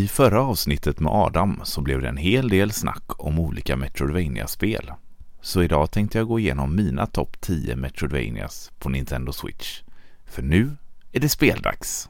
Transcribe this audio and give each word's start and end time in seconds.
I 0.00 0.08
förra 0.08 0.42
avsnittet 0.42 1.00
med 1.00 1.12
Adam 1.12 1.60
så 1.64 1.80
blev 1.80 2.00
det 2.00 2.08
en 2.08 2.16
hel 2.16 2.48
del 2.48 2.72
snack 2.72 3.02
om 3.08 3.38
olika 3.38 3.76
Metroidvania-spel. 3.76 4.92
Så 5.40 5.62
idag 5.62 5.90
tänkte 5.90 6.18
jag 6.18 6.26
gå 6.28 6.38
igenom 6.38 6.76
mina 6.76 7.06
topp 7.06 7.40
10 7.40 7.76
Metroidvanias 7.76 8.70
på 8.78 8.88
Nintendo 8.88 9.32
Switch. 9.32 9.82
För 10.26 10.42
nu 10.42 10.76
är 11.12 11.20
det 11.20 11.28
speldags! 11.28 12.08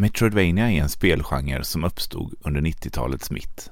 Metroidvania 0.00 0.70
är 0.72 0.82
en 0.82 0.88
spelgenre 0.88 1.64
som 1.64 1.84
uppstod 1.84 2.34
under 2.40 2.60
90-talets 2.60 3.30
mitt. 3.30 3.70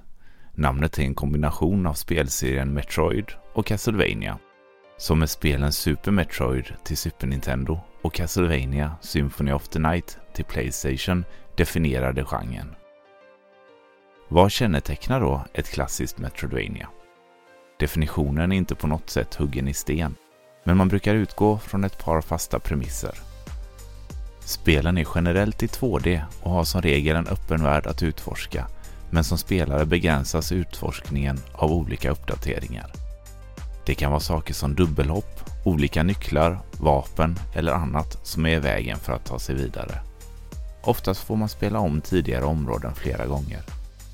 Namnet 0.55 0.99
är 0.99 1.03
en 1.03 1.15
kombination 1.15 1.87
av 1.87 1.95
spelserien 1.95 2.75
Metroid 2.75 3.33
och 3.55 3.67
Castlevania, 3.67 4.39
som 4.97 5.19
med 5.19 5.31
spelen 5.31 5.73
Super 5.73 6.11
Metroid 6.11 6.65
till 6.85 6.97
Super 6.97 7.27
Nintendo 7.27 7.81
och 8.03 8.15
Castlevania 8.15 8.97
Symphony 9.01 9.53
of 9.53 9.69
the 9.69 9.79
Night 9.79 10.19
till 10.35 10.45
Playstation 10.45 11.25
definierade 11.57 12.25
genren. 12.25 12.75
Vad 14.29 14.53
kännetecknar 14.53 15.21
då 15.21 15.45
ett 15.55 15.71
klassiskt 15.71 16.19
Metroidvania? 16.19 16.89
Definitionen 17.79 18.53
är 18.53 18.57
inte 18.57 18.75
på 18.75 18.87
något 18.87 19.11
sätt 19.11 19.35
huggen 19.35 19.69
i 19.69 19.75
sten, 19.75 20.15
men 20.65 20.77
man 20.77 20.89
brukar 20.89 21.15
utgå 21.15 21.59
från 21.59 21.85
ett 21.85 22.05
par 22.05 22.21
fasta 22.21 22.61
premisser. 22.61 23.36
Spelen 24.47 24.99
är 24.99 25.07
generellt 25.15 25.63
i 25.63 25.67
2D 25.67 26.23
och 26.43 26.51
har 26.51 26.65
som 26.65 26.83
regel 26.83 27.17
en 27.17 27.27
öppen 27.27 27.63
värld 27.63 27.87
att 27.87 28.03
utforska, 28.03 28.67
men 29.11 29.25
som 29.25 29.39
spelare 29.39 29.87
begränsas 29.87 30.53
utforskningen 30.53 31.41
av 31.53 31.73
olika 31.73 32.11
uppdateringar. 32.11 32.93
Det 33.87 33.95
kan 33.95 34.11
vara 34.11 34.21
saker 34.21 34.55
som 34.55 34.75
dubbelhopp, 34.75 35.41
olika 35.65 36.03
nycklar, 36.03 36.59
vapen 36.73 37.39
eller 37.55 37.73
annat 37.73 38.27
som 38.27 38.47
är 38.47 38.57
i 38.57 38.59
vägen 38.59 38.99
för 38.99 39.13
att 39.13 39.25
ta 39.25 39.39
sig 39.39 39.55
vidare. 39.55 39.99
Oftast 40.83 41.21
får 41.21 41.37
man 41.37 41.49
spela 41.49 41.79
om 41.79 42.01
tidigare 42.01 42.45
områden 42.45 42.95
flera 42.95 43.27
gånger, 43.27 43.63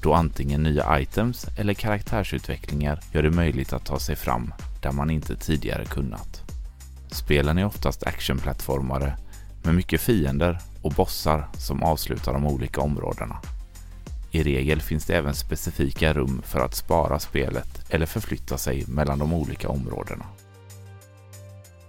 då 0.03 0.15
antingen 0.15 0.63
nya 0.63 1.01
items 1.01 1.47
eller 1.59 1.75
karaktärsutvecklingar 1.75 3.01
gör 3.13 3.23
det 3.23 3.31
möjligt 3.31 3.73
att 3.73 3.87
ta 3.87 3.99
sig 3.99 4.17
fram 4.17 4.55
där 4.83 4.93
man 4.93 5.11
inte 5.11 5.37
tidigare 5.37 5.85
kunnat. 5.85 6.43
Spelen 7.11 7.59
är 7.59 7.65
oftast 7.65 8.07
actionplattformare 8.07 9.17
med 9.65 9.75
mycket 9.75 10.01
fiender 10.01 10.59
och 10.83 10.93
bossar 10.93 11.49
som 11.59 11.83
avslutar 11.83 12.33
de 12.33 12.47
olika 12.47 12.81
områdena. 12.81 13.41
I 14.31 14.43
regel 14.43 14.81
finns 14.81 15.05
det 15.07 15.17
även 15.17 15.35
specifika 15.35 16.13
rum 16.13 16.43
för 16.45 16.61
att 16.61 16.75
spara 16.75 17.19
spelet 17.19 17.91
eller 17.91 18.07
förflytta 18.07 18.59
sig 18.59 18.85
mellan 18.87 19.19
de 19.19 19.33
olika 19.33 19.69
områdena. 19.69 20.25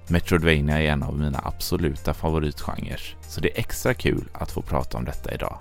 Metroidvania 0.07 0.81
är 0.81 0.91
en 0.91 1.03
av 1.03 1.19
mina 1.19 1.41
absoluta 1.43 2.13
favoritgenrer, 2.13 3.17
så 3.27 3.41
det 3.41 3.51
är 3.51 3.59
extra 3.59 3.93
kul 3.93 4.29
att 4.33 4.51
få 4.51 4.61
prata 4.61 4.97
om 4.97 5.05
detta 5.05 5.33
idag. 5.33 5.57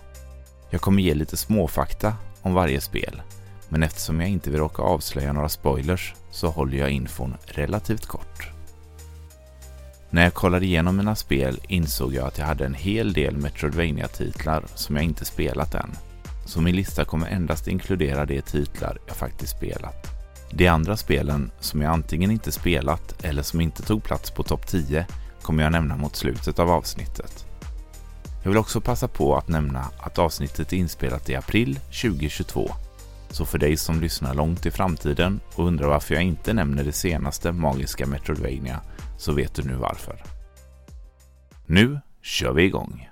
Jag 0.70 0.80
kommer 0.80 1.02
ge 1.02 1.14
lite 1.14 1.36
småfakta 1.36 2.16
om 2.42 2.54
varje 2.54 2.80
spel, 2.80 3.22
men 3.68 3.82
eftersom 3.82 4.20
jag 4.20 4.30
inte 4.30 4.50
vill 4.50 4.60
råka 4.60 4.82
avslöja 4.82 5.32
några 5.32 5.48
spoilers 5.48 6.14
så 6.30 6.48
håller 6.48 6.78
jag 6.78 6.90
infon 6.90 7.34
relativt 7.44 8.06
kort. 8.06 8.52
När 10.12 10.22
jag 10.22 10.34
kollade 10.34 10.66
igenom 10.66 10.96
mina 10.96 11.14
spel 11.14 11.60
insåg 11.68 12.14
jag 12.14 12.26
att 12.26 12.38
jag 12.38 12.46
hade 12.46 12.66
en 12.66 12.74
hel 12.74 13.12
del 13.12 13.36
Metroidvania-titlar 13.36 14.64
som 14.74 14.96
jag 14.96 15.04
inte 15.04 15.24
spelat 15.24 15.74
än. 15.74 15.90
Så 16.46 16.60
min 16.60 16.76
lista 16.76 17.04
kommer 17.04 17.28
endast 17.28 17.68
inkludera 17.68 18.26
de 18.26 18.42
titlar 18.42 18.98
jag 19.06 19.16
faktiskt 19.16 19.56
spelat. 19.56 20.06
De 20.50 20.68
andra 20.68 20.96
spelen 20.96 21.50
som 21.60 21.82
jag 21.82 21.92
antingen 21.92 22.30
inte 22.30 22.52
spelat 22.52 23.24
eller 23.24 23.42
som 23.42 23.60
inte 23.60 23.82
tog 23.82 24.04
plats 24.04 24.30
på 24.30 24.42
topp 24.42 24.66
10 24.66 25.06
kommer 25.42 25.62
jag 25.62 25.72
nämna 25.72 25.96
mot 25.96 26.16
slutet 26.16 26.58
av 26.58 26.70
avsnittet. 26.70 27.46
Jag 28.42 28.50
vill 28.50 28.58
också 28.58 28.80
passa 28.80 29.08
på 29.08 29.36
att 29.36 29.48
nämna 29.48 29.84
att 29.98 30.18
avsnittet 30.18 30.72
är 30.72 30.76
inspelat 30.76 31.28
i 31.28 31.36
april 31.36 31.78
2022. 32.02 32.70
Så 33.30 33.44
för 33.44 33.58
dig 33.58 33.76
som 33.76 34.00
lyssnar 34.00 34.34
långt 34.34 34.66
i 34.66 34.70
framtiden 34.70 35.40
och 35.54 35.66
undrar 35.66 35.88
varför 35.88 36.14
jag 36.14 36.24
inte 36.24 36.52
nämner 36.52 36.84
det 36.84 36.92
senaste 36.92 37.52
magiska 37.52 38.06
Metroidvania 38.06 38.80
så 39.16 39.32
vet 39.32 39.54
du 39.54 39.62
nu 39.62 39.74
varför. 39.74 40.22
Nu 41.66 42.00
kör 42.22 42.52
vi 42.52 42.62
igång! 42.62 43.08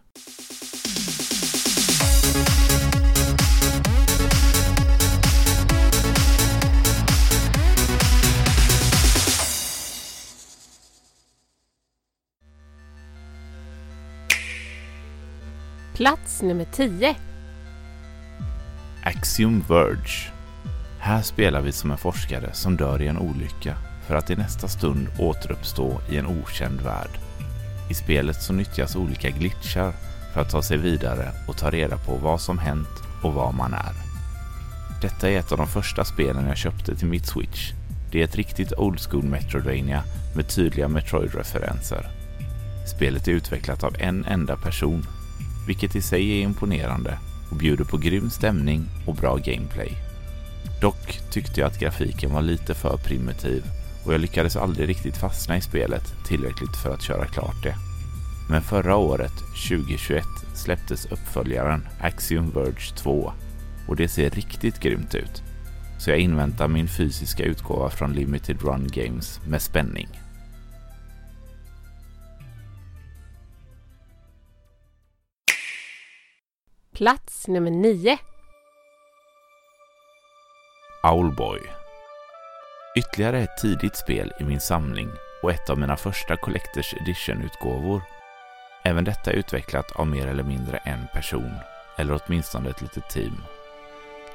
Plats 16.00 16.42
nummer 16.42 16.66
10. 16.72 17.16
Axiom 19.04 19.64
Verge. 19.68 20.32
Här 20.98 21.22
spelar 21.22 21.60
vi 21.60 21.72
som 21.72 21.90
en 21.90 21.98
forskare 21.98 22.52
som 22.52 22.76
dör 22.76 23.02
i 23.02 23.06
en 23.06 23.18
olycka 23.18 23.76
för 24.10 24.16
att 24.16 24.30
i 24.30 24.36
nästa 24.36 24.68
stund 24.68 25.08
återuppstå 25.18 26.00
i 26.10 26.16
en 26.16 26.26
okänd 26.26 26.80
värld. 26.80 27.10
I 27.90 27.94
spelet 27.94 28.42
så 28.42 28.52
nyttjas 28.52 28.96
olika 28.96 29.30
glitchar 29.30 29.92
för 30.34 30.40
att 30.40 30.50
ta 30.50 30.62
sig 30.62 30.78
vidare 30.78 31.32
och 31.48 31.56
ta 31.56 31.70
reda 31.70 31.96
på 31.96 32.16
vad 32.16 32.40
som 32.40 32.58
hänt 32.58 32.88
och 33.22 33.34
var 33.34 33.52
man 33.52 33.74
är. 33.74 33.92
Detta 35.02 35.30
är 35.30 35.38
ett 35.38 35.52
av 35.52 35.58
de 35.58 35.66
första 35.66 36.04
spelen 36.04 36.46
jag 36.46 36.56
köpte 36.56 36.96
till 36.96 37.08
mitt 37.08 37.26
Switch. 37.26 37.72
Det 38.12 38.20
är 38.20 38.24
ett 38.24 38.36
riktigt 38.36 38.72
old 38.72 39.00
school 39.00 39.24
Metroidvania 39.24 40.02
med 40.36 40.48
tydliga 40.48 40.88
Metroid-referenser. 40.88 42.10
Spelet 42.96 43.28
är 43.28 43.32
utvecklat 43.32 43.84
av 43.84 43.96
en 43.98 44.24
enda 44.24 44.56
person, 44.56 45.06
vilket 45.66 45.96
i 45.96 46.02
sig 46.02 46.30
är 46.30 46.42
imponerande 46.42 47.18
och 47.50 47.56
bjuder 47.56 47.84
på 47.84 47.96
grym 47.96 48.30
stämning 48.30 48.86
och 49.06 49.14
bra 49.14 49.36
gameplay. 49.36 49.92
Dock 50.80 51.20
tyckte 51.30 51.60
jag 51.60 51.66
att 51.66 51.80
grafiken 51.80 52.32
var 52.32 52.42
lite 52.42 52.74
för 52.74 52.96
primitiv 52.96 53.64
och 54.04 54.14
jag 54.14 54.20
lyckades 54.20 54.56
aldrig 54.56 54.88
riktigt 54.88 55.16
fastna 55.16 55.56
i 55.56 55.60
spelet 55.60 56.14
tillräckligt 56.24 56.76
för 56.76 56.94
att 56.94 57.02
köra 57.02 57.26
klart 57.26 57.62
det. 57.62 57.74
Men 58.50 58.62
förra 58.62 58.96
året, 58.96 59.32
2021, 59.68 60.24
släpptes 60.54 61.06
uppföljaren 61.06 61.88
Axiom 62.00 62.50
Verge 62.50 62.94
2 62.96 63.32
och 63.88 63.96
det 63.96 64.08
ser 64.08 64.30
riktigt 64.30 64.80
grymt 64.80 65.14
ut. 65.14 65.42
Så 65.98 66.10
jag 66.10 66.18
inväntar 66.18 66.68
min 66.68 66.88
fysiska 66.88 67.44
utgåva 67.44 67.90
från 67.90 68.12
Limited 68.12 68.62
Run 68.62 68.88
Games 68.92 69.40
med 69.46 69.62
spänning. 69.62 70.08
Plats 76.92 77.48
nummer 77.48 77.70
9. 77.70 78.18
Owlboy. 81.02 81.79
Ytterligare 82.94 83.38
ett 83.38 83.56
tidigt 83.56 83.96
spel 83.96 84.32
i 84.38 84.44
min 84.44 84.60
samling 84.60 85.10
och 85.42 85.52
ett 85.52 85.70
av 85.70 85.78
mina 85.78 85.96
första 85.96 86.36
Collectors 86.36 86.94
Edition-utgåvor. 86.94 88.02
Även 88.82 89.04
detta 89.04 89.30
är 89.30 89.34
utvecklat 89.34 89.92
av 89.92 90.06
mer 90.06 90.26
eller 90.26 90.42
mindre 90.42 90.76
en 90.76 91.06
person, 91.12 91.54
eller 91.98 92.20
åtminstone 92.20 92.70
ett 92.70 92.82
litet 92.82 93.10
team. 93.10 93.42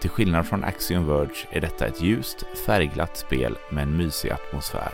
Till 0.01 0.09
skillnad 0.09 0.47
från 0.47 0.63
Axiom 0.63 1.07
Verge 1.07 1.47
är 1.51 1.61
detta 1.61 1.87
ett 1.87 2.01
ljust, 2.01 2.43
färgglatt 2.65 3.17
spel 3.17 3.57
med 3.71 3.83
en 3.83 3.97
mysig 3.97 4.31
atmosfär. 4.31 4.91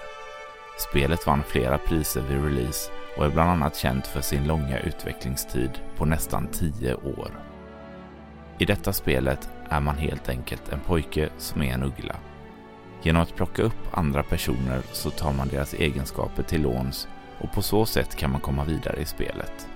Spelet 0.77 1.27
vann 1.27 1.43
flera 1.43 1.77
priser 1.77 2.21
vid 2.21 2.43
release 2.43 2.91
och 3.17 3.25
är 3.25 3.29
bland 3.29 3.49
annat 3.49 3.75
känt 3.75 4.07
för 4.07 4.21
sin 4.21 4.47
långa 4.47 4.79
utvecklingstid 4.79 5.71
på 5.97 6.05
nästan 6.05 6.47
10 6.47 6.95
år. 6.95 7.31
I 8.57 8.65
detta 8.65 8.93
spelet 8.93 9.49
är 9.69 9.79
man 9.79 9.97
helt 9.97 10.29
enkelt 10.29 10.69
en 10.69 10.79
pojke 10.79 11.29
som 11.37 11.61
är 11.61 11.73
en 11.73 11.83
uggla. 11.83 12.15
Genom 13.03 13.21
att 13.21 13.35
plocka 13.35 13.61
upp 13.61 13.97
andra 13.97 14.23
personer 14.23 14.81
så 14.91 15.09
tar 15.09 15.33
man 15.33 15.47
deras 15.47 15.73
egenskaper 15.73 16.43
till 16.43 16.61
låns 16.61 17.07
och 17.39 17.51
på 17.51 17.61
så 17.61 17.85
sätt 17.85 18.15
kan 18.15 18.31
man 18.31 18.41
komma 18.41 18.63
vidare 18.63 19.01
i 19.01 19.05
spelet. 19.05 19.67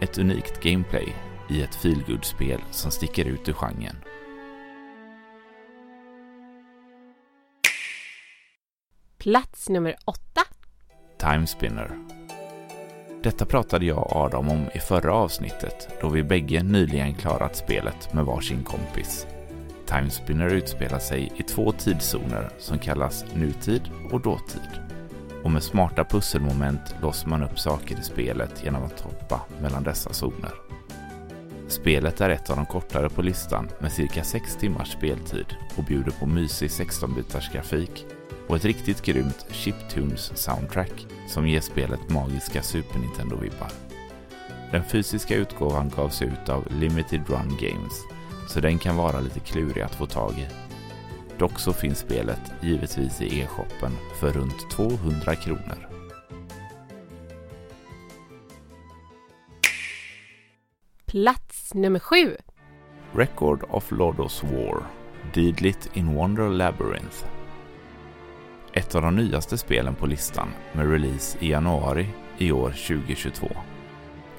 Ett 0.00 0.18
unikt 0.18 0.62
gameplay 0.62 1.14
i 1.50 1.62
ett 1.62 1.74
feelgood-spel 1.74 2.60
som 2.70 2.90
sticker 2.90 3.24
ut 3.24 3.48
ur 3.48 3.52
genren. 3.52 3.96
Plats 9.18 9.68
nummer 9.68 9.96
8. 10.04 10.20
Time 11.18 11.46
Spinner. 11.46 11.98
Detta 13.22 13.44
pratade 13.46 13.86
jag 13.86 13.98
och 13.98 14.16
Adam 14.16 14.48
om 14.48 14.66
i 14.74 14.78
förra 14.78 15.14
avsnittet 15.14 15.88
då 16.00 16.08
vi 16.08 16.22
bägge 16.22 16.62
nyligen 16.62 17.14
klarat 17.14 17.56
spelet 17.56 18.14
med 18.14 18.24
varsin 18.24 18.64
kompis. 18.64 19.26
Time 19.86 20.10
Spinner 20.10 20.54
utspelar 20.54 20.98
sig 20.98 21.32
i 21.36 21.42
två 21.42 21.72
tidszoner 21.72 22.50
som 22.58 22.78
kallas 22.78 23.24
nutid 23.34 23.82
och 24.12 24.20
dåtid. 24.20 24.80
Och 25.42 25.50
med 25.50 25.62
smarta 25.62 26.04
pusselmoment 26.04 26.94
låser 27.02 27.28
man 27.28 27.42
upp 27.42 27.58
saker 27.58 27.98
i 28.00 28.02
spelet 28.02 28.64
genom 28.64 28.84
att 28.84 29.00
hoppa 29.00 29.40
mellan 29.62 29.82
dessa 29.82 30.12
zoner. 30.12 30.52
Spelet 31.68 32.20
är 32.20 32.30
ett 32.30 32.50
av 32.50 32.56
de 32.56 32.66
kortare 32.66 33.08
på 33.08 33.22
listan 33.22 33.68
med 33.78 33.92
cirka 33.92 34.24
6 34.24 34.56
timmars 34.56 34.92
speltid 34.92 35.46
och 35.76 35.84
bjuder 35.84 36.10
på 36.10 36.26
mysig 36.26 36.68
16-bitars 36.68 37.52
grafik 37.52 38.06
och 38.48 38.56
ett 38.56 38.64
riktigt 38.64 39.02
grymt 39.02 39.46
Chiptunes 39.50 40.36
soundtrack 40.38 41.06
som 41.28 41.48
ger 41.48 41.60
spelet 41.60 42.08
magiska 42.10 42.62
Super 42.62 42.98
Nintendo-vibbar. 42.98 43.70
Den 44.72 44.84
fysiska 44.84 45.36
utgåvan 45.36 45.92
gavs 45.96 46.22
ut 46.22 46.48
av 46.48 46.64
Limited 46.80 47.20
Run 47.28 47.56
Games, 47.60 48.02
så 48.48 48.60
den 48.60 48.78
kan 48.78 48.96
vara 48.96 49.20
lite 49.20 49.40
klurig 49.40 49.82
att 49.82 49.94
få 49.94 50.06
tag 50.06 50.32
i. 50.32 50.46
Dock 51.38 51.60
så 51.60 51.72
finns 51.72 51.98
spelet 51.98 52.52
givetvis 52.62 53.22
i 53.22 53.40
e-shoppen 53.40 53.92
för 54.20 54.32
runt 54.32 54.70
200 54.70 55.34
kronor. 55.34 55.88
Plats 61.06 61.74
nummer 61.74 61.98
sju. 61.98 62.36
Record 63.12 63.64
of 63.70 63.90
Lodos 63.90 64.42
War 64.42 64.82
Deedlit 65.34 65.90
in 65.96 66.14
Wonder 66.14 66.48
Labyrinth 66.48 67.26
Ett 68.72 68.94
av 68.94 69.02
de 69.02 69.16
nyaste 69.16 69.58
spelen 69.58 69.94
på 69.94 70.06
listan 70.06 70.48
med 70.72 70.90
release 70.90 71.38
i 71.40 71.50
januari 71.50 72.06
i 72.38 72.52
år 72.52 72.70
2022. 72.70 73.46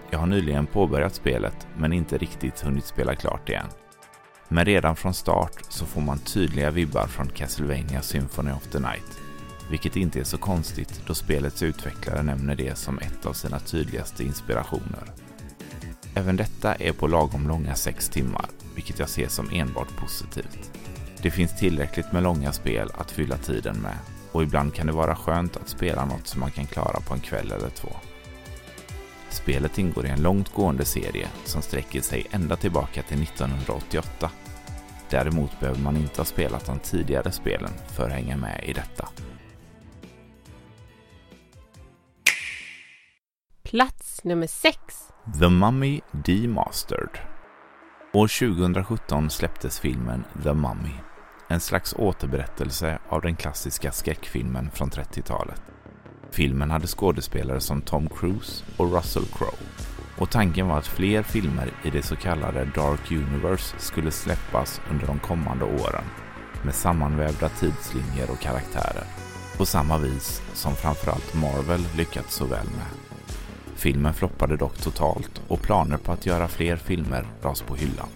Jag 0.09 0.19
har 0.19 0.27
nyligen 0.27 0.65
påbörjat 0.67 1.15
spelet 1.15 1.67
men 1.77 1.93
inte 1.93 2.17
riktigt 2.17 2.61
hunnit 2.61 2.85
spela 2.85 3.15
klart 3.15 3.49
igen. 3.49 3.67
Men 4.47 4.65
redan 4.65 4.95
från 4.95 5.13
start 5.13 5.63
så 5.69 5.85
får 5.85 6.01
man 6.01 6.19
tydliga 6.19 6.71
vibbar 6.71 7.07
från 7.07 7.27
Castlevania 7.27 8.01
Symphony 8.01 8.51
of 8.51 8.67
the 8.67 8.79
Night. 8.79 9.19
Vilket 9.69 9.95
inte 9.95 10.19
är 10.19 10.23
så 10.23 10.37
konstigt 10.37 11.01
då 11.07 11.13
spelets 11.13 11.63
utvecklare 11.63 12.23
nämner 12.23 12.55
det 12.55 12.77
som 12.77 12.99
ett 12.99 13.25
av 13.25 13.33
sina 13.33 13.59
tydligaste 13.59 14.23
inspirationer. 14.23 15.11
Även 16.15 16.35
detta 16.35 16.75
är 16.75 16.91
på 16.91 17.07
lagom 17.07 17.47
långa 17.47 17.75
6 17.75 18.09
timmar, 18.09 18.45
vilket 18.75 18.99
jag 18.99 19.09
ser 19.09 19.27
som 19.27 19.49
enbart 19.51 19.97
positivt. 19.97 20.71
Det 21.21 21.31
finns 21.31 21.59
tillräckligt 21.59 22.11
med 22.11 22.23
långa 22.23 22.53
spel 22.53 22.91
att 22.97 23.11
fylla 23.11 23.37
tiden 23.37 23.77
med 23.77 23.97
och 24.31 24.43
ibland 24.43 24.73
kan 24.73 24.87
det 24.87 24.93
vara 24.93 25.15
skönt 25.15 25.57
att 25.57 25.69
spela 25.69 26.05
något 26.05 26.27
som 26.27 26.39
man 26.39 26.51
kan 26.51 26.65
klara 26.65 26.99
på 26.99 27.13
en 27.13 27.19
kväll 27.19 27.51
eller 27.51 27.69
två. 27.69 27.89
Spelet 29.35 29.77
ingår 29.77 30.05
i 30.05 30.09
en 30.09 30.21
långt 30.21 30.53
gående 30.53 30.85
serie 30.85 31.27
som 31.43 31.61
sträcker 31.61 32.01
sig 32.01 32.27
ända 32.31 32.55
tillbaka 32.55 33.03
till 33.03 33.23
1988. 33.23 34.31
Däremot 35.09 35.59
behöver 35.59 35.79
man 35.79 35.97
inte 35.97 36.21
ha 36.21 36.25
spelat 36.25 36.65
de 36.65 36.79
tidigare 36.79 37.31
spelen 37.31 37.71
för 37.87 38.05
att 38.05 38.11
hänga 38.11 38.37
med 38.37 38.63
i 38.67 38.73
detta. 38.73 39.07
Plats 43.63 44.23
nummer 44.23 44.47
sex. 44.47 44.79
The 45.39 45.49
Mummy 45.49 46.01
Demastered. 46.11 47.19
År 48.13 48.27
2017 48.27 49.29
släpptes 49.29 49.79
filmen 49.79 50.23
The 50.43 50.53
Mummy, 50.53 50.95
en 51.47 51.59
slags 51.59 51.93
återberättelse 51.93 52.99
av 53.09 53.21
den 53.21 53.35
klassiska 53.35 53.91
skräckfilmen 53.91 54.71
från 54.71 54.89
30-talet. 54.89 55.74
Filmen 56.31 56.71
hade 56.71 56.87
skådespelare 56.87 57.59
som 57.59 57.81
Tom 57.81 58.09
Cruise 58.09 58.63
och 58.77 58.93
Russell 58.93 59.25
Crowe. 59.25 59.57
Och 60.17 60.29
tanken 60.29 60.67
var 60.67 60.77
att 60.77 60.87
fler 60.87 61.23
filmer 61.23 61.71
i 61.83 61.89
det 61.89 62.01
så 62.01 62.15
kallade 62.15 62.65
Dark 62.75 63.11
Universe 63.11 63.75
skulle 63.79 64.11
släppas 64.11 64.81
under 64.91 65.07
de 65.07 65.19
kommande 65.19 65.65
åren 65.65 66.03
med 66.63 66.75
sammanvävda 66.75 67.49
tidslinjer 67.49 68.31
och 68.31 68.39
karaktärer. 68.39 69.03
På 69.57 69.65
samma 69.65 69.97
vis 69.97 70.41
som 70.53 70.75
framförallt 70.75 71.33
Marvel 71.33 71.85
lyckats 71.97 72.35
så 72.35 72.45
väl 72.45 72.65
med. 72.65 73.15
Filmen 73.75 74.13
floppade 74.13 74.57
dock 74.57 74.77
totalt 74.77 75.41
och 75.47 75.61
planer 75.61 75.97
på 75.97 76.11
att 76.11 76.25
göra 76.25 76.47
fler 76.47 76.75
filmer 76.75 77.25
lades 77.43 77.61
på 77.61 77.75
hyllan. 77.75 78.09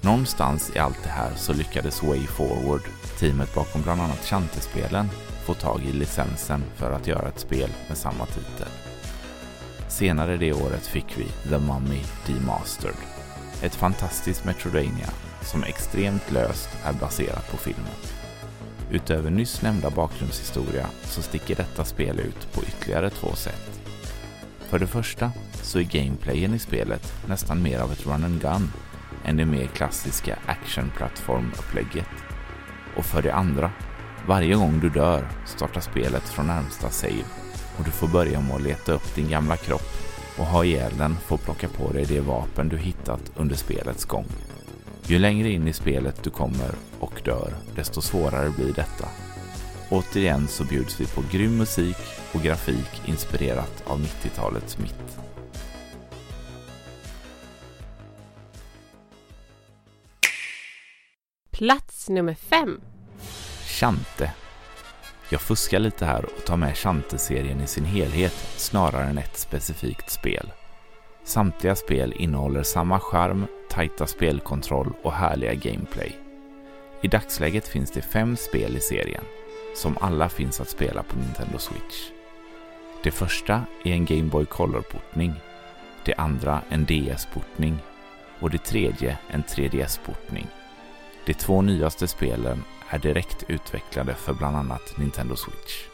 Någonstans 0.00 0.72
i 0.76 0.78
allt 0.78 1.02
det 1.02 1.10
här 1.10 1.34
så 1.36 1.52
lyckades 1.52 2.02
Way 2.02 2.26
Forward, 2.26 2.82
teamet 3.18 3.54
bakom 3.54 3.82
bland 3.82 4.00
annat 4.00 4.24
Chantespelen, 4.24 5.08
få 5.50 5.54
tag 5.54 5.82
i 5.84 5.92
licensen 5.92 6.64
för 6.74 6.92
att 6.92 7.06
göra 7.06 7.28
ett 7.28 7.38
spel 7.38 7.70
med 7.88 7.98
samma 7.98 8.26
titel. 8.26 8.68
Senare 9.88 10.36
det 10.36 10.52
året 10.52 10.86
fick 10.86 11.18
vi 11.18 11.24
The 11.48 11.58
Mummy 11.58 12.02
Demastered, 12.26 12.96
ett 13.62 13.74
fantastiskt 13.74 14.44
Metroidvania 14.44 15.10
som 15.42 15.64
extremt 15.64 16.30
löst 16.30 16.68
är 16.84 16.92
baserat 16.92 17.50
på 17.50 17.56
filmen. 17.56 17.92
Utöver 18.90 19.30
nyss 19.30 19.62
nämnda 19.62 19.90
bakgrundshistoria 19.90 20.86
så 21.02 21.22
sticker 21.22 21.56
detta 21.56 21.84
spel 21.84 22.20
ut 22.20 22.52
på 22.52 22.62
ytterligare 22.62 23.10
två 23.10 23.34
sätt. 23.34 23.80
För 24.58 24.78
det 24.78 24.86
första 24.86 25.32
så 25.62 25.78
är 25.78 25.82
gameplayen 25.82 26.54
i 26.54 26.58
spelet 26.58 27.12
nästan 27.28 27.62
mer 27.62 27.78
av 27.78 27.92
ett 27.92 28.06
run 28.06 28.24
and 28.24 28.40
gun 28.40 28.72
än 29.24 29.36
det 29.36 29.46
mer 29.46 29.66
klassiska 29.66 30.38
action-plattformupplägget. 30.46 32.10
Och 32.96 33.04
för 33.04 33.22
det 33.22 33.34
andra 33.34 33.70
varje 34.26 34.54
gång 34.54 34.80
du 34.80 34.88
dör 34.90 35.28
startar 35.46 35.80
spelet 35.80 36.22
från 36.22 36.46
närmsta 36.46 36.90
save 36.90 37.24
och 37.78 37.84
du 37.84 37.90
får 37.90 38.08
börja 38.08 38.40
med 38.40 38.54
att 38.56 38.62
leta 38.62 38.92
upp 38.92 39.14
din 39.14 39.28
gamla 39.28 39.56
kropp 39.56 40.00
och 40.38 40.46
ha 40.46 40.64
ihjäl 40.64 40.92
den 40.98 41.16
för 41.16 41.34
att 41.34 41.44
plocka 41.44 41.68
på 41.68 41.92
dig 41.92 42.04
det 42.04 42.20
vapen 42.20 42.68
du 42.68 42.78
hittat 42.78 43.32
under 43.36 43.56
spelets 43.56 44.04
gång. 44.04 44.26
Ju 45.06 45.18
längre 45.18 45.50
in 45.50 45.68
i 45.68 45.72
spelet 45.72 46.22
du 46.22 46.30
kommer 46.30 46.70
och 47.00 47.22
dör, 47.24 47.54
desto 47.74 48.00
svårare 48.00 48.50
blir 48.50 48.72
detta. 48.74 49.08
Återigen 49.90 50.48
så 50.48 50.64
bjuds 50.64 51.00
vi 51.00 51.06
på 51.06 51.22
grym 51.32 51.56
musik 51.56 51.96
och 52.32 52.42
grafik 52.42 53.02
inspirerat 53.06 53.82
av 53.86 54.00
90-talets 54.00 54.78
mitt. 54.78 55.18
Plats 61.50 62.08
nummer 62.08 62.34
fem. 62.34 62.80
Chante. 63.80 64.32
Jag 65.30 65.40
fuskar 65.40 65.78
lite 65.78 66.04
här 66.04 66.24
och 66.24 66.44
tar 66.44 66.56
med 66.56 66.76
Chante-serien 66.76 67.60
i 67.60 67.66
sin 67.66 67.84
helhet 67.84 68.32
snarare 68.56 69.04
än 69.04 69.18
ett 69.18 69.36
specifikt 69.36 70.10
spel. 70.10 70.52
Samtliga 71.24 71.74
spel 71.74 72.12
innehåller 72.12 72.62
samma 72.62 73.00
charm, 73.00 73.46
tajta 73.70 74.06
spelkontroll 74.06 74.92
och 75.02 75.12
härliga 75.12 75.54
gameplay. 75.54 76.16
I 77.02 77.08
dagsläget 77.08 77.68
finns 77.68 77.90
det 77.90 78.02
fem 78.02 78.36
spel 78.36 78.76
i 78.76 78.80
serien, 78.80 79.24
som 79.76 79.98
alla 80.00 80.28
finns 80.28 80.60
att 80.60 80.68
spela 80.68 81.02
på 81.02 81.16
Nintendo 81.16 81.58
Switch. 81.58 82.10
Det 83.02 83.10
första 83.10 83.62
är 83.84 83.92
en 83.92 84.04
Game 84.04 84.30
Boy 84.30 84.44
Color-portning, 84.44 85.32
det 86.04 86.14
andra 86.14 86.62
en 86.68 86.84
DS-portning 86.84 87.78
och 88.40 88.50
det 88.50 88.64
tredje 88.64 89.18
en 89.30 89.42
3DS-portning. 89.44 90.46
De 91.26 91.34
två 91.34 91.62
nyaste 91.62 92.08
spelen 92.08 92.64
är 92.90 92.98
direkt 92.98 93.44
utvecklade 93.48 94.14
för 94.14 94.32
bland 94.32 94.56
annat 94.56 94.96
Nintendo 94.96 95.36
Switch. 95.36 95.84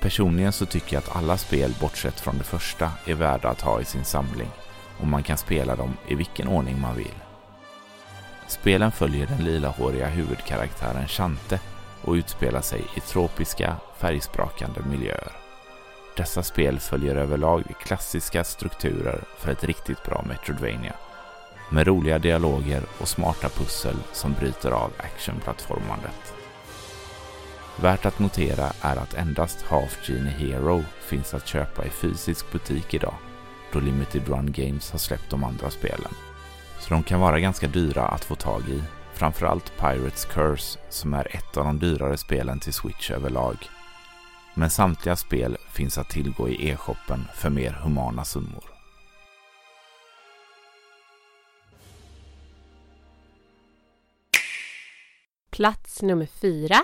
Personligen 0.00 0.52
så 0.52 0.66
tycker 0.66 0.96
jag 0.96 1.02
att 1.02 1.16
alla 1.16 1.36
spel 1.36 1.74
bortsett 1.80 2.20
från 2.20 2.38
det 2.38 2.44
första 2.44 2.90
är 3.06 3.14
värda 3.14 3.48
att 3.48 3.60
ha 3.60 3.80
i 3.80 3.84
sin 3.84 4.04
samling 4.04 4.48
och 5.00 5.06
man 5.06 5.22
kan 5.22 5.38
spela 5.38 5.76
dem 5.76 5.96
i 6.08 6.14
vilken 6.14 6.48
ordning 6.48 6.80
man 6.80 6.96
vill. 6.96 7.14
Spelen 8.48 8.92
följer 8.92 9.26
den 9.26 9.44
lilahåriga 9.44 10.08
huvudkaraktären 10.08 11.08
Chante 11.08 11.60
och 12.02 12.12
utspelar 12.12 12.60
sig 12.60 12.84
i 12.96 13.00
tropiska, 13.00 13.76
färgsprakande 13.98 14.80
miljöer. 14.90 15.32
Dessa 16.16 16.42
spel 16.42 16.78
följer 16.80 17.16
överlag 17.16 17.62
klassiska 17.84 18.44
strukturer 18.44 19.24
för 19.38 19.52
ett 19.52 19.64
riktigt 19.64 20.04
bra 20.04 20.24
Metroidvania 20.28 20.94
med 21.72 21.86
roliga 21.86 22.18
dialoger 22.18 22.82
och 22.98 23.08
smarta 23.08 23.48
pussel 23.48 23.96
som 24.12 24.32
bryter 24.32 24.70
av 24.70 24.92
actionplattformandet. 24.98 26.34
Värt 27.76 28.06
att 28.06 28.18
notera 28.18 28.72
är 28.80 28.96
att 28.96 29.14
endast 29.14 29.62
Half 29.62 30.08
Genie 30.08 30.32
Hero 30.32 30.84
finns 31.00 31.34
att 31.34 31.46
köpa 31.46 31.84
i 31.84 31.90
fysisk 31.90 32.52
butik 32.52 32.94
idag 32.94 33.14
då 33.72 33.80
Limited 33.80 34.28
Run 34.28 34.52
Games 34.52 34.90
har 34.90 34.98
släppt 34.98 35.30
de 35.30 35.44
andra 35.44 35.70
spelen. 35.70 36.14
Så 36.80 36.94
de 36.94 37.02
kan 37.02 37.20
vara 37.20 37.40
ganska 37.40 37.66
dyra 37.66 38.06
att 38.06 38.24
få 38.24 38.34
tag 38.34 38.62
i, 38.68 38.82
framförallt 39.14 39.72
Pirates 39.78 40.24
Curse 40.24 40.78
som 40.88 41.14
är 41.14 41.36
ett 41.36 41.56
av 41.56 41.64
de 41.64 41.78
dyrare 41.78 42.16
spelen 42.16 42.60
till 42.60 42.72
Switch 42.72 43.10
överlag. 43.10 43.56
Men 44.54 44.70
samtliga 44.70 45.16
spel 45.16 45.56
finns 45.70 45.98
att 45.98 46.08
tillgå 46.08 46.48
i 46.48 46.68
e-shoppen 46.70 47.24
för 47.34 47.50
mer 47.50 47.72
humana 47.72 48.24
summor. 48.24 48.71
Plats 55.56 56.02
nummer 56.02 56.26
fyra. 56.26 56.76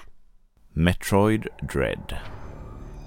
Metroid 0.72 1.46
Dread. 1.72 2.16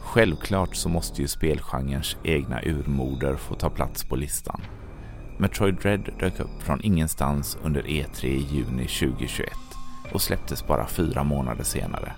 Självklart 0.02 0.76
så 0.76 0.90
måste 0.90 1.22
ju 1.22 1.28
spelgenrens 1.28 2.18
egna 2.24 2.62
urmoder 2.62 3.36
få 3.36 3.56
ta 3.56 3.70
plats 3.70 4.04
på 4.04 4.16
listan. 4.16 4.62
Metroid 5.38 5.76
Dread 5.76 6.10
dök 6.20 6.40
upp 6.40 6.64
från 6.64 6.84
ingenstans 6.84 7.58
under 7.64 7.82
E3 7.82 8.26
i 8.26 8.48
juni 8.52 8.88
2021 8.88 9.50
och 10.14 10.22
släpptes 10.22 10.68
bara 10.68 10.88
fyra 10.88 11.24
månader 11.24 11.64
senare. 11.64 12.14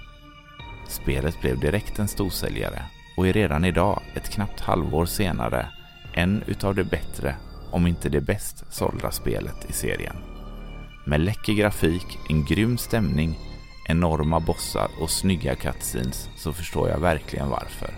Spelet 0.88 1.42
blev 1.42 1.60
direkt 1.60 2.00
en 2.00 2.08
storsäljare 2.08 2.82
och 3.18 3.28
är 3.28 3.34
redan 3.34 3.66
idag, 3.66 4.02
ett 4.16 4.30
knappt 4.30 4.60
halvår 4.60 5.06
senare, 5.06 5.68
en 6.14 6.44
utav 6.48 6.76
de 6.76 6.84
bättre 6.84 7.36
om 7.72 7.88
inte 7.88 8.10
det 8.10 8.22
bäst 8.22 8.64
sålda 8.70 9.12
spelet 9.12 9.70
i 9.70 9.74
serien. 9.74 10.33
Med 11.06 11.22
läcker 11.22 11.54
grafik, 11.54 12.20
en 12.30 12.46
grym 12.46 12.78
stämning, 12.78 13.40
enorma 13.90 14.40
bossar 14.40 14.88
och 15.02 15.10
snygga 15.10 15.56
cutscenes 15.56 16.30
så 16.36 16.54
förstår 16.54 16.90
jag 16.90 17.00
verkligen 17.00 17.50
varför. 17.50 17.90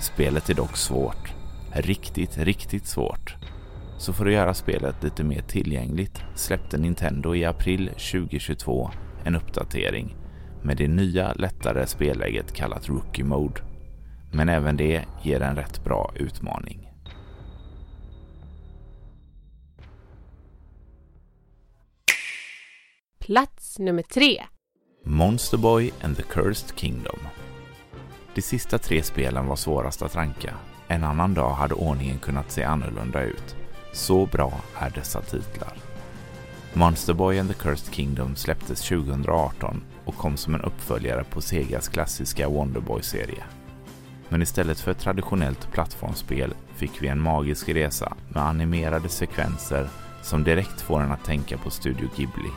Spelet 0.00 0.50
är 0.50 0.54
dock 0.54 0.76
svårt. 0.76 1.32
Riktigt, 1.72 2.38
riktigt 2.38 2.86
svårt. 2.86 3.36
Så 3.98 4.12
för 4.12 4.26
att 4.26 4.32
göra 4.32 4.54
spelet 4.54 5.02
lite 5.02 5.24
mer 5.24 5.42
tillgängligt 5.42 6.22
släppte 6.34 6.78
Nintendo 6.78 7.34
i 7.34 7.44
april 7.44 7.88
2022 7.88 8.90
en 9.24 9.36
uppdatering 9.36 10.16
med 10.62 10.76
det 10.76 10.88
nya 10.88 11.32
lättare 11.32 11.86
spelläget 11.86 12.52
kallat 12.52 12.88
Rookie 12.88 13.24
Mode. 13.24 13.60
Men 14.32 14.48
även 14.48 14.76
det 14.76 15.04
ger 15.22 15.40
en 15.40 15.56
rätt 15.56 15.84
bra 15.84 16.12
utmaning. 16.16 16.93
Plats 23.26 23.78
nummer 23.78 24.02
tre. 24.02 24.42
Monster 25.04 25.56
Boy 25.58 25.90
and 26.02 26.16
the 26.16 26.22
Cursed 26.22 26.76
Kingdom. 26.76 27.18
De 28.34 28.42
sista 28.42 28.78
tre 28.78 29.02
spelen 29.02 29.46
var 29.46 29.56
svårast 29.56 30.02
att 30.02 30.16
ranka. 30.16 30.54
En 30.88 31.04
annan 31.04 31.34
dag 31.34 31.50
hade 31.50 31.74
ordningen 31.74 32.18
kunnat 32.18 32.50
se 32.50 32.62
annorlunda 32.64 33.22
ut. 33.22 33.56
Så 33.92 34.26
bra 34.26 34.52
är 34.78 34.90
dessa 34.90 35.20
titlar. 35.20 35.72
Monster 36.72 37.14
Boy 37.14 37.38
and 37.38 37.48
the 37.48 37.54
Cursed 37.54 37.94
Kingdom 37.94 38.36
släpptes 38.36 38.88
2018 38.88 39.82
och 40.04 40.16
kom 40.16 40.36
som 40.36 40.54
en 40.54 40.60
uppföljare 40.60 41.24
på 41.24 41.40
Segas 41.40 41.88
klassiska 41.88 42.48
Wonderboy-serie. 42.48 43.44
Men 44.28 44.42
istället 44.42 44.80
för 44.80 44.90
ett 44.90 45.00
traditionellt 45.00 45.72
plattformsspel 45.72 46.54
fick 46.76 47.02
vi 47.02 47.08
en 47.08 47.20
magisk 47.20 47.68
resa 47.68 48.16
med 48.28 48.42
animerade 48.42 49.08
sekvenser 49.08 49.88
som 50.22 50.44
direkt 50.44 50.80
får 50.80 51.00
en 51.00 51.12
att 51.12 51.24
tänka 51.24 51.58
på 51.58 51.70
Studio 51.70 52.08
Ghibli. 52.16 52.50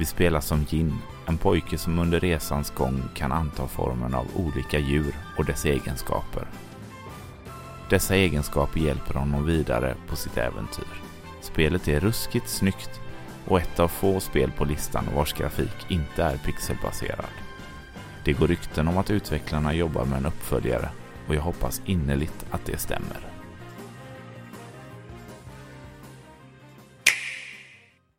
Vi 0.00 0.06
spelar 0.06 0.40
som 0.40 0.66
Jin, 0.68 0.98
en 1.26 1.38
pojke 1.38 1.78
som 1.78 1.98
under 1.98 2.20
resans 2.20 2.70
gång 2.70 3.02
kan 3.14 3.32
anta 3.32 3.66
formen 3.66 4.14
av 4.14 4.26
olika 4.36 4.78
djur 4.78 5.14
och 5.38 5.44
dess 5.44 5.64
egenskaper. 5.64 6.46
Dessa 7.90 8.16
egenskaper 8.16 8.80
hjälper 8.80 9.14
honom 9.14 9.46
vidare 9.46 9.94
på 10.08 10.16
sitt 10.16 10.36
äventyr. 10.36 11.02
Spelet 11.40 11.88
är 11.88 12.00
ruskigt 12.00 12.48
snyggt 12.48 13.00
och 13.46 13.60
ett 13.60 13.80
av 13.80 13.88
få 13.88 14.20
spel 14.20 14.50
på 14.50 14.64
listan 14.64 15.04
vars 15.16 15.32
grafik 15.32 15.90
inte 15.90 16.22
är 16.22 16.36
pixelbaserad. 16.36 17.34
Det 18.24 18.32
går 18.32 18.48
rykten 18.48 18.88
om 18.88 18.98
att 18.98 19.10
utvecklarna 19.10 19.74
jobbar 19.74 20.04
med 20.04 20.18
en 20.18 20.26
uppföljare 20.26 20.90
och 21.28 21.34
jag 21.34 21.42
hoppas 21.42 21.82
innerligt 21.86 22.46
att 22.50 22.66
det 22.66 22.78
stämmer. 22.78 23.18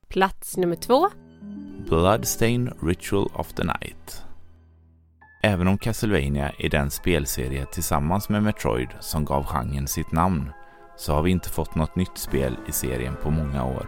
Plats 0.08 0.58
nummer 0.58 0.76
två. 0.76 1.10
Bloodstain 1.92 2.74
Ritual 2.82 3.32
of 3.34 3.54
the 3.54 3.64
Night. 3.64 4.24
Även 5.44 5.68
om 5.68 5.78
Castlevania 5.78 6.52
är 6.58 6.70
den 6.70 6.92
spelserie 6.92 7.66
tillsammans 7.66 8.30
med 8.30 8.44
Metroid 8.44 8.88
som 9.00 9.26
gav 9.26 9.46
genren 9.46 9.88
sitt 9.88 10.12
namn 10.12 10.52
så 10.98 11.14
har 11.14 11.22
vi 11.22 11.32
inte 11.32 11.50
fått 11.50 11.76
något 11.76 11.96
nytt 11.96 12.18
spel 12.18 12.58
i 12.68 12.72
serien 12.72 13.14
på 13.24 13.32
många 13.32 13.66
år. 13.66 13.86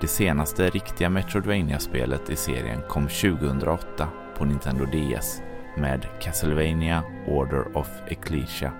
Det 0.00 0.06
senaste 0.06 0.70
riktiga 0.70 1.10
Metroidvania-spelet 1.10 2.30
i 2.30 2.36
serien 2.36 2.80
kom 2.88 3.08
2008 3.08 4.08
på 4.36 4.44
Nintendo 4.44 4.84
DS 4.84 5.42
med 5.76 6.06
Castlevania 6.20 7.02
Order 7.26 7.76
of 7.76 7.88
Ecclesia. 8.08 8.72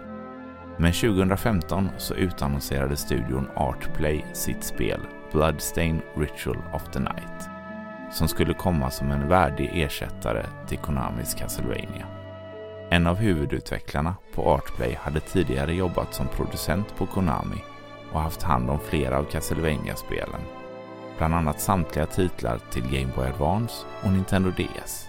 Men 0.78 0.92
2015 0.92 1.88
så 1.98 2.14
utannonserade 2.14 2.96
studion 2.96 3.48
Artplay 3.56 4.24
sitt 4.32 4.64
spel 4.64 5.00
Bloodstain 5.32 6.02
Ritual 6.16 6.58
of 6.72 6.82
the 6.92 7.00
Night 7.00 7.49
som 8.12 8.28
skulle 8.28 8.54
komma 8.54 8.90
som 8.90 9.10
en 9.10 9.28
värdig 9.28 9.70
ersättare 9.74 10.46
till 10.68 10.78
Konamis 10.78 11.34
Castlevania. 11.34 12.06
En 12.90 13.06
av 13.06 13.16
huvudutvecklarna 13.16 14.14
på 14.34 14.50
Artplay 14.50 14.94
hade 14.94 15.20
tidigare 15.20 15.74
jobbat 15.74 16.14
som 16.14 16.28
producent 16.28 16.96
på 16.96 17.06
Konami 17.06 17.64
och 18.12 18.20
haft 18.20 18.42
hand 18.42 18.70
om 18.70 18.78
flera 18.80 19.18
av 19.18 19.24
Castlevania-spelen. 19.24 20.40
Bland 21.18 21.34
annat 21.34 21.60
samtliga 21.60 22.06
titlar 22.06 22.58
till 22.70 22.82
Game 22.82 23.12
Boy 23.16 23.26
Advance 23.26 23.74
och 24.04 24.12
Nintendo 24.12 24.50
DS. 24.50 25.06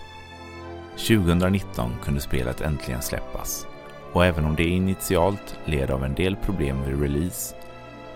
2019 0.95 1.91
kunde 2.03 2.21
spelet 2.21 2.61
äntligen 2.61 3.01
släppas 3.01 3.67
och 4.13 4.25
även 4.25 4.45
om 4.45 4.55
det 4.55 4.63
initialt 4.63 5.57
led 5.65 5.91
av 5.91 6.03
en 6.03 6.13
del 6.13 6.35
problem 6.35 6.83
vid 6.85 7.01
release, 7.01 7.55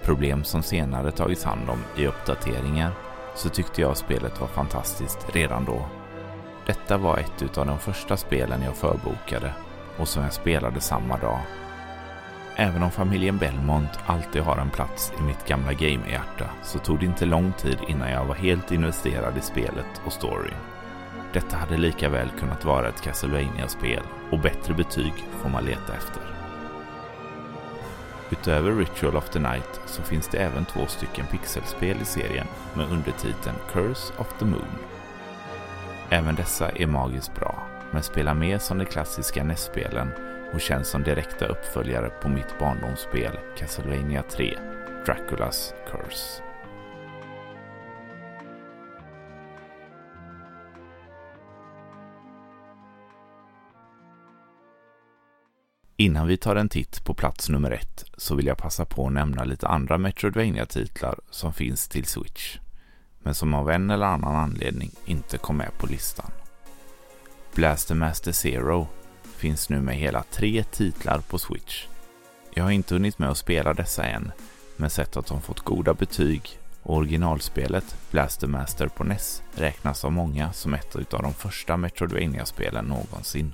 problem 0.03 0.43
som 0.43 0.63
senare 0.63 1.11
tagits 1.11 1.43
hand 1.43 1.69
om 1.69 1.79
i 1.97 2.07
uppdateringar, 2.07 2.91
så 3.35 3.49
tyckte 3.49 3.81
jag 3.81 3.97
spelet 3.97 4.41
var 4.41 4.47
fantastiskt 4.47 5.35
redan 5.35 5.65
då. 5.65 5.85
Detta 6.65 6.97
var 6.97 7.17
ett 7.17 7.57
av 7.57 7.65
de 7.65 7.79
första 7.79 8.17
spelen 8.17 8.61
jag 8.61 8.75
förbokade 8.75 9.53
och 9.97 10.07
som 10.07 10.23
jag 10.23 10.33
spelade 10.33 10.81
samma 10.81 11.17
dag. 11.17 11.39
Även 12.55 12.83
om 12.83 12.91
familjen 12.91 13.37
Belmont 13.37 13.89
alltid 14.05 14.41
har 14.41 14.57
en 14.57 14.69
plats 14.69 15.13
i 15.19 15.21
mitt 15.21 15.47
gamla 15.47 15.73
gamehjärta 15.73 16.49
så 16.63 16.79
tog 16.79 16.99
det 16.99 17.05
inte 17.05 17.25
lång 17.25 17.53
tid 17.53 17.77
innan 17.87 18.11
jag 18.11 18.25
var 18.25 18.35
helt 18.35 18.71
investerad 18.71 19.37
i 19.37 19.41
spelet 19.41 20.01
och 20.05 20.13
storyn. 20.13 20.57
Detta 21.33 21.57
hade 21.57 21.77
lika 21.77 22.09
väl 22.09 22.29
kunnat 22.39 22.65
vara 22.65 22.89
ett 22.89 23.01
Castlevania-spel 23.01 24.03
och 24.31 24.39
bättre 24.39 24.73
betyg 24.73 25.13
får 25.41 25.49
man 25.49 25.65
leta 25.65 25.93
efter. 25.93 26.34
Utöver 28.31 28.71
Ritual 28.71 29.15
of 29.15 29.29
the 29.29 29.39
Night 29.39 29.81
så 29.85 30.01
finns 30.01 30.27
det 30.27 30.37
även 30.37 30.65
två 30.65 30.87
stycken 30.87 31.25
pixelspel 31.27 32.01
i 32.01 32.05
serien 32.05 32.47
med 32.73 32.91
undertiteln 32.91 33.55
Curse 33.71 34.13
of 34.17 34.27
the 34.39 34.45
Moon. 34.45 34.77
Även 36.09 36.35
dessa 36.35 36.69
är 36.69 36.87
magiskt 36.87 37.35
bra, 37.35 37.63
men 37.91 38.03
spelar 38.03 38.33
mer 38.33 38.57
som 38.57 38.77
de 38.77 38.85
klassiska 38.85 39.43
NES-spelen 39.43 40.11
och 40.53 40.61
känns 40.61 40.87
som 40.87 41.03
direkta 41.03 41.45
uppföljare 41.45 42.09
på 42.09 42.29
mitt 42.29 42.59
barndomsspel 42.59 43.39
Castlevania 43.57 44.23
3, 44.23 44.57
Draculas 45.05 45.73
Curse. 45.91 46.54
Innan 55.97 56.27
vi 56.27 56.37
tar 56.37 56.55
en 56.55 56.69
titt 56.69 57.03
på 57.03 57.13
plats 57.13 57.49
nummer 57.49 57.71
ett 57.71 58.05
så 58.17 58.35
vill 58.35 58.45
jag 58.45 58.57
passa 58.57 58.85
på 58.85 59.07
att 59.07 59.13
nämna 59.13 59.43
lite 59.43 59.67
andra 59.67 59.97
Metroidvania-titlar 59.97 61.19
som 61.29 61.53
finns 61.53 61.87
till 61.87 62.05
Switch, 62.05 62.57
men 63.23 63.35
som 63.35 63.53
av 63.53 63.71
en 63.71 63.89
eller 63.89 64.05
annan 64.05 64.35
anledning 64.35 64.91
inte 65.05 65.37
kom 65.37 65.57
med 65.57 65.77
på 65.77 65.87
listan. 65.87 66.31
Blaster 67.53 67.95
Master 67.95 68.31
Zero 68.31 68.87
finns 69.37 69.69
nu 69.69 69.81
med 69.81 69.95
hela 69.95 70.23
tre 70.23 70.63
titlar 70.63 71.19
på 71.19 71.37
Switch. 71.37 71.85
Jag 72.53 72.63
har 72.63 72.71
inte 72.71 72.95
hunnit 72.95 73.19
med 73.19 73.29
att 73.29 73.37
spela 73.37 73.73
dessa 73.73 74.03
än, 74.03 74.31
men 74.77 74.89
sett 74.89 75.17
att 75.17 75.27
de 75.27 75.41
fått 75.41 75.59
goda 75.59 75.93
betyg 75.93 76.59
och 76.83 76.95
originalspelet 76.95 77.95
Blaster 78.11 78.47
Master 78.47 78.87
på 78.87 79.03
NES 79.03 79.43
räknas 79.53 80.05
av 80.05 80.11
många 80.11 80.53
som 80.53 80.73
ett 80.73 81.13
av 81.13 81.21
de 81.21 81.33
första 81.33 81.77
Metroidvania-spelen 81.77 82.85
någonsin. 82.85 83.53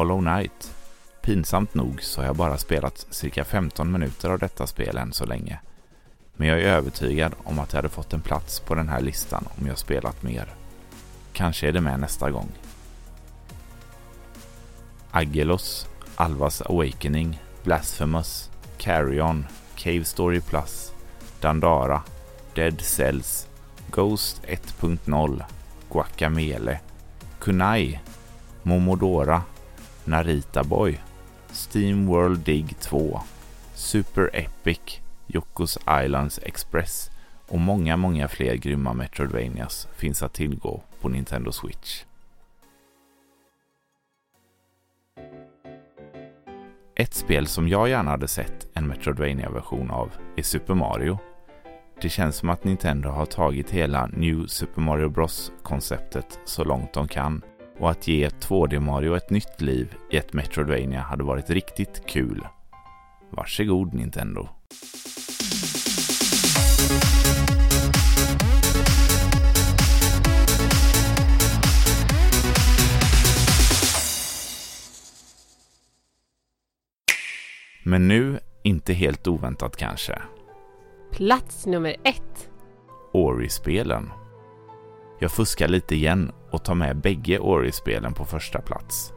Hollow 0.00 0.20
Knight. 0.20 0.74
Pinsamt 1.22 1.74
nog 1.74 2.02
så 2.02 2.20
har 2.20 2.26
jag 2.26 2.36
bara 2.36 2.58
spelat 2.58 3.06
cirka 3.10 3.44
15 3.44 3.92
minuter 3.92 4.30
av 4.30 4.38
detta 4.38 4.66
spel 4.66 4.96
än 4.96 5.12
så 5.12 5.26
länge. 5.26 5.60
Men 6.36 6.48
jag 6.48 6.60
är 6.60 6.64
övertygad 6.64 7.34
om 7.44 7.58
att 7.58 7.72
jag 7.72 7.78
hade 7.78 7.88
fått 7.88 8.12
en 8.12 8.20
plats 8.20 8.60
på 8.60 8.74
den 8.74 8.88
här 8.88 9.00
listan 9.00 9.48
om 9.58 9.66
jag 9.66 9.78
spelat 9.78 10.22
mer. 10.22 10.54
Kanske 11.32 11.68
är 11.68 11.72
det 11.72 11.80
med 11.80 12.00
nästa 12.00 12.30
gång. 12.30 12.48
Agelos, 15.10 15.88
Alvas 16.16 16.62
Awakening, 16.62 17.42
Blasphemous, 17.62 18.50
Carry 18.78 19.20
On, 19.20 19.46
Cave 19.74 20.04
Story 20.04 20.40
Plus, 20.40 20.92
Dandara, 21.40 22.02
Dead 22.54 22.80
Cells, 22.80 23.48
Ghost 23.90 24.42
1.0, 24.46 25.44
Guacamele, 25.90 26.80
Kunai, 27.38 28.00
Momodora, 28.62 29.42
Narita 30.04 30.64
Boy, 30.64 31.00
Steam 31.52 32.06
World 32.06 32.38
Dig 32.38 32.66
2, 32.80 33.20
Super 33.74 34.30
Epic, 34.32 35.00
Yokos 35.26 35.78
Islands 36.04 36.40
Express 36.42 37.10
och 37.48 37.58
många, 37.58 37.96
många 37.96 38.28
fler 38.28 38.54
grymma 38.54 38.92
Metroidvanias 38.92 39.88
finns 39.96 40.22
att 40.22 40.32
tillgå 40.32 40.82
på 41.00 41.08
Nintendo 41.08 41.52
Switch. 41.52 42.04
Ett 46.94 47.14
spel 47.14 47.46
som 47.46 47.68
jag 47.68 47.88
gärna 47.88 48.10
hade 48.10 48.28
sett 48.28 48.66
en 48.74 48.86
Metroidvania-version 48.86 49.90
av 49.90 50.10
är 50.36 50.42
Super 50.42 50.74
Mario. 50.74 51.18
Det 52.02 52.08
känns 52.08 52.36
som 52.36 52.50
att 52.50 52.64
Nintendo 52.64 53.08
har 53.08 53.26
tagit 53.26 53.70
hela 53.70 54.06
New 54.06 54.46
Super 54.46 54.80
Mario 54.80 55.08
Bros-konceptet 55.08 56.40
så 56.44 56.64
långt 56.64 56.92
de 56.92 57.08
kan 57.08 57.42
och 57.80 57.90
att 57.90 58.08
ge 58.08 58.28
2D 58.28 58.80
Mario 58.80 59.16
ett 59.16 59.30
nytt 59.30 59.60
liv 59.60 59.94
i 60.10 60.16
ett 60.16 60.32
Metroidvania 60.32 61.00
hade 61.00 61.24
varit 61.24 61.50
riktigt 61.50 62.06
kul. 62.06 62.46
Varsågod 63.30 63.94
Nintendo. 63.94 64.48
Men 77.84 78.08
nu, 78.08 78.38
inte 78.62 78.92
helt 78.92 79.28
oväntat 79.28 79.76
kanske, 79.76 80.18
Plats 81.12 81.66
nummer 81.66 81.96
ett. 82.04 82.50
Ori-spelen. 83.12 84.10
Jag 85.18 85.32
fuskar 85.32 85.68
lite 85.68 85.94
igen 85.94 86.32
och 86.50 86.64
tar 86.64 86.74
med 86.74 86.96
bägge 86.96 87.38
Ori-spelen 87.38 88.12
på 88.12 88.24
första 88.24 88.60
plats. 88.60 89.12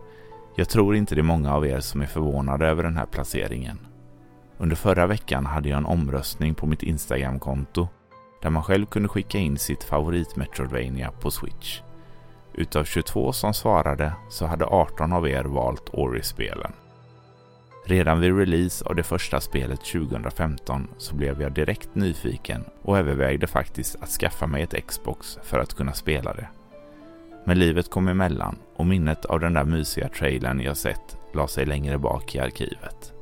Jag 0.55 0.69
tror 0.69 0.95
inte 0.95 1.15
det 1.15 1.21
är 1.21 1.23
många 1.23 1.53
av 1.55 1.67
er 1.67 1.79
som 1.79 2.01
är 2.01 2.05
förvånade 2.05 2.67
över 2.67 2.83
den 2.83 2.97
här 2.97 3.05
placeringen. 3.05 3.79
Under 4.57 4.75
förra 4.75 5.07
veckan 5.07 5.45
hade 5.45 5.69
jag 5.69 5.77
en 5.77 5.85
omröstning 5.85 6.55
på 6.55 6.67
mitt 6.67 6.83
Instagram-konto 6.83 7.87
där 8.41 8.49
man 8.49 8.63
själv 8.63 8.85
kunde 8.85 9.09
skicka 9.09 9.37
in 9.37 9.57
sitt 9.57 9.83
favorit 9.83 10.35
Metroidvania 10.35 11.11
på 11.11 11.31
Switch. 11.31 11.81
Utav 12.53 12.83
22 12.83 13.33
som 13.33 13.53
svarade 13.53 14.13
så 14.29 14.45
hade 14.45 14.65
18 14.65 15.13
av 15.13 15.27
er 15.27 15.43
valt 15.43 15.89
Ori-spelen. 15.89 16.71
Redan 17.85 18.19
vid 18.19 18.37
release 18.37 18.85
av 18.85 18.95
det 18.95 19.03
första 19.03 19.39
spelet 19.39 19.79
2015 19.79 20.87
så 20.97 21.15
blev 21.15 21.41
jag 21.41 21.51
direkt 21.51 21.95
nyfiken 21.95 22.63
och 22.81 22.97
övervägde 22.97 23.47
faktiskt 23.47 23.95
att 24.01 24.09
skaffa 24.09 24.47
mig 24.47 24.63
ett 24.63 24.87
Xbox 24.87 25.39
för 25.43 25.59
att 25.59 25.73
kunna 25.73 25.93
spela 25.93 26.33
det. 26.33 26.47
Men 27.45 27.59
livet 27.59 27.89
kom 27.89 28.07
emellan 28.07 28.55
och 28.75 28.85
minnet 28.85 29.25
av 29.25 29.39
den 29.39 29.53
där 29.53 29.63
mysiga 29.63 30.09
trailern 30.09 30.61
jag 30.61 30.77
sett 30.77 31.17
la 31.33 31.47
sig 31.47 31.65
längre 31.65 31.97
bak 31.97 32.35
i 32.35 32.39
arkivet. 32.39 33.13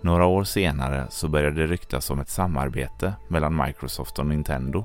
Några 0.00 0.26
år 0.26 0.44
senare 0.44 1.06
så 1.10 1.28
började 1.28 1.60
det 1.60 1.66
ryktas 1.66 2.10
om 2.10 2.20
ett 2.20 2.28
samarbete 2.28 3.12
mellan 3.28 3.56
Microsoft 3.66 4.18
och 4.18 4.26
Nintendo. 4.26 4.84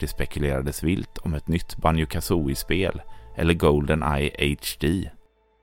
Det 0.00 0.06
spekulerades 0.06 0.82
vilt 0.82 1.18
om 1.18 1.34
ett 1.34 1.48
nytt 1.48 1.76
Banjo 1.76 2.06
Kazooie-spel 2.06 3.02
eller 3.36 3.54
Golden 3.54 4.02
Eye 4.02 4.56
HD 4.56 5.10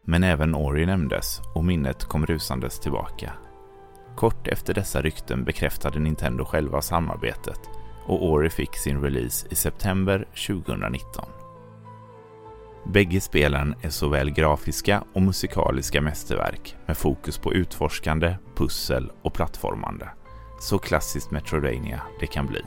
men 0.09 0.23
även 0.23 0.55
Ori 0.55 0.85
nämndes 0.85 1.41
och 1.55 1.65
minnet 1.65 2.03
kom 2.03 2.25
rusandes 2.25 2.79
tillbaka. 2.79 3.33
Kort 4.15 4.47
efter 4.47 4.73
dessa 4.73 5.01
rykten 5.01 5.43
bekräftade 5.43 5.99
Nintendo 5.99 6.45
själva 6.45 6.81
samarbetet 6.81 7.59
och 8.05 8.25
Ori 8.25 8.49
fick 8.49 8.75
sin 8.75 9.01
release 9.01 9.47
i 9.51 9.55
september 9.55 10.27
2019. 10.47 11.36
Bägge 12.91 13.21
spelen 13.21 13.75
är 13.81 13.89
såväl 13.89 14.31
grafiska 14.31 15.03
och 15.13 15.21
musikaliska 15.21 16.01
mästerverk 16.01 16.75
med 16.85 16.97
fokus 16.97 17.37
på 17.37 17.53
utforskande, 17.53 18.35
pussel 18.55 19.11
och 19.21 19.33
plattformande. 19.33 20.09
Så 20.59 20.79
klassiskt 20.79 21.31
Metroidvania 21.31 22.01
det 22.19 22.27
kan 22.27 22.47
bli. 22.47 22.61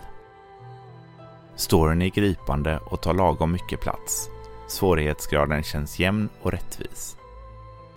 Storyn 1.56 2.02
är 2.02 2.08
gripande 2.08 2.78
och 2.78 3.02
tar 3.02 3.14
lagom 3.14 3.52
mycket 3.52 3.80
plats. 3.80 4.28
Svårighetsgraden 4.68 5.62
känns 5.62 5.98
jämn 5.98 6.28
och 6.42 6.52
rättvis. 6.52 7.16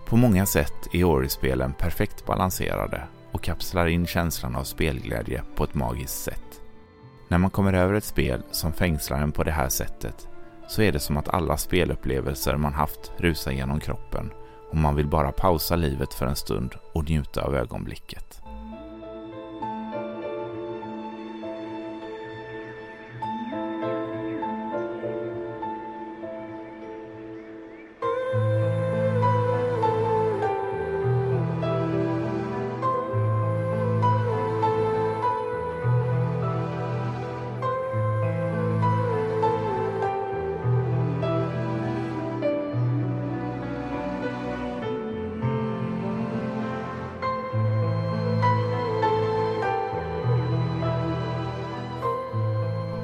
På 0.06 0.16
många 0.16 0.46
sätt 0.46 0.88
är 0.92 1.04
Ori-spelen 1.04 1.72
perfekt 1.72 2.26
balanserade 2.26 3.02
och 3.32 3.42
kapslar 3.42 3.86
in 3.86 4.06
känslan 4.06 4.56
av 4.56 4.64
spelglädje 4.64 5.42
på 5.56 5.64
ett 5.64 5.74
magiskt 5.74 6.22
sätt. 6.22 6.60
När 7.28 7.38
man 7.38 7.50
kommer 7.50 7.72
över 7.72 7.94
ett 7.94 8.04
spel 8.04 8.42
som 8.50 8.72
fängslar 8.72 9.22
en 9.22 9.32
på 9.32 9.44
det 9.44 9.52
här 9.52 9.68
sättet 9.68 10.28
så 10.68 10.82
är 10.82 10.92
det 10.92 11.00
som 11.00 11.16
att 11.16 11.28
alla 11.28 11.56
spelupplevelser 11.56 12.56
man 12.56 12.72
haft 12.72 13.12
rusar 13.16 13.52
genom 13.52 13.80
kroppen 13.80 14.30
och 14.70 14.76
man 14.76 14.96
vill 14.96 15.06
bara 15.06 15.32
pausa 15.32 15.76
livet 15.76 16.14
för 16.14 16.26
en 16.26 16.36
stund 16.36 16.74
och 16.92 17.10
njuta 17.10 17.42
av 17.42 17.54
ögonblicket. 17.56 18.43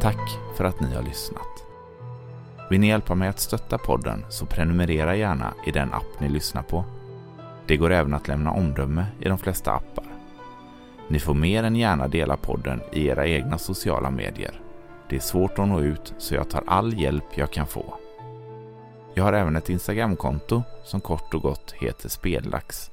Tack 0.01 0.39
för 0.57 0.65
att 0.65 0.81
ni 0.81 0.95
har 0.95 1.03
lyssnat. 1.03 1.65
Vill 2.71 2.81
ni 2.81 2.89
hjälpa 2.89 3.15
mig 3.15 3.29
att 3.29 3.41
stötta 3.41 3.79
podden 3.79 4.25
så 4.29 4.47
prenumerera 4.47 5.17
gärna 5.17 5.55
i 5.67 5.71
den 5.71 5.95
app 5.95 6.21
ni 6.21 6.29
lyssnar 6.29 6.63
på. 6.63 6.85
Det 7.67 7.77
går 7.77 7.93
även 7.93 8.15
att 8.15 8.29
lämna 8.29 8.51
omdöme 8.51 9.07
i 9.21 9.29
de 9.29 9.39
flesta 9.39 9.73
appar. 9.73 10.05
Ni 11.09 11.19
får 11.19 11.35
mer 11.35 11.65
än 11.65 11.77
gärna 11.77 12.09
dela 12.09 12.37
podden 12.37 12.81
i 12.93 13.07
era 13.07 13.27
egna 13.27 13.59
sociala 13.59 14.11
medier. 14.11 14.61
Det 15.09 15.17
är 15.17 15.21
svårt 15.21 15.59
att 15.59 15.69
nå 15.69 15.81
ut 15.81 16.15
så 16.19 16.35
jag 16.35 16.51
tar 16.51 16.63
all 16.67 17.01
hjälp 17.01 17.25
jag 17.35 17.51
kan 17.53 17.67
få. 17.67 17.95
Jag 19.15 19.25
har 19.25 19.33
även 19.33 19.57
ett 19.57 19.71
Instagramkonto 19.71 20.63
som 20.85 21.01
kort 21.01 21.35
och 21.35 21.43
gott 21.43 21.73
heter 21.73 22.09
Spellax. 22.09 22.91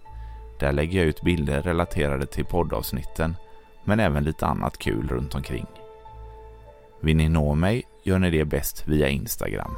Där 0.60 0.72
lägger 0.72 1.00
jag 1.00 1.08
ut 1.08 1.22
bilder 1.22 1.62
relaterade 1.62 2.26
till 2.26 2.46
poddavsnitten 2.46 3.36
men 3.84 4.00
även 4.00 4.24
lite 4.24 4.46
annat 4.46 4.78
kul 4.78 5.08
runt 5.08 5.36
omkring. 5.36 5.66
Vill 7.02 7.18
ni 7.18 7.30
nå 7.30 7.56
mig 7.56 7.84
gör 8.04 8.20
ni 8.20 8.30
det 8.30 8.46
bäst 8.46 8.88
via 8.88 9.10
Instagram. 9.10 9.72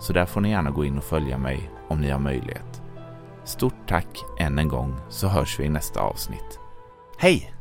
Så 0.00 0.12
där 0.12 0.26
får 0.26 0.40
ni 0.40 0.50
gärna 0.50 0.70
gå 0.70 0.84
in 0.84 0.98
och 0.98 1.04
följa 1.04 1.38
mig 1.38 1.70
om 1.88 2.00
ni 2.00 2.10
har 2.10 2.18
möjlighet. 2.18 2.82
Stort 3.44 3.88
tack 3.88 4.24
än 4.38 4.58
en 4.58 4.68
gång 4.68 4.96
så 5.08 5.28
hörs 5.28 5.60
vi 5.60 5.64
i 5.64 5.68
nästa 5.68 6.00
avsnitt. 6.00 6.58
Hej! 7.18 7.54